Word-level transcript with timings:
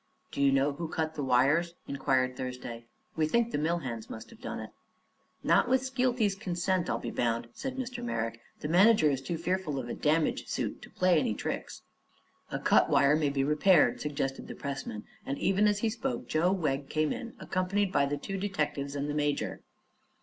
"Do 0.31 0.41
you 0.41 0.51
know 0.51 0.71
who 0.73 0.87
cut 0.87 1.13
the 1.13 1.21
wires?" 1.21 1.75
inquired 1.87 2.35
Thursday. 2.35 2.87
"We 3.15 3.27
think 3.27 3.51
the 3.51 3.59
mill 3.59 3.77
hands 3.77 4.09
must 4.09 4.31
have 4.31 4.41
done 4.41 4.59
it." 4.59 4.71
"Not 5.43 5.69
with 5.69 5.83
Skeelty's 5.85 6.33
consent, 6.33 6.89
I'll 6.89 6.97
be 6.97 7.11
bound," 7.11 7.49
said 7.53 7.77
Mr. 7.77 8.03
Merrick. 8.03 8.41
"The 8.61 8.67
manager 8.67 9.11
is 9.11 9.21
too 9.21 9.37
fearful 9.37 9.77
of 9.77 9.89
a 9.89 9.93
damage 9.93 10.47
suit 10.47 10.81
to 10.81 10.89
play 10.89 11.19
any 11.19 11.35
tricks." 11.35 11.83
"A 12.49 12.57
cut 12.57 12.89
wire 12.89 13.15
may 13.15 13.29
be 13.29 13.43
repaired," 13.43 14.01
suggested 14.01 14.47
the 14.47 14.55
pressman, 14.55 15.03
and 15.23 15.37
even 15.37 15.67
as 15.67 15.77
he 15.81 15.89
spoke 15.91 16.27
Joe 16.27 16.51
Wegg 16.51 16.89
came 16.89 17.13
in, 17.13 17.35
accompanied 17.39 17.91
by 17.91 18.07
the 18.07 18.17
two 18.17 18.37
detectives 18.39 18.95
and 18.95 19.07
the 19.07 19.13
major. 19.13 19.61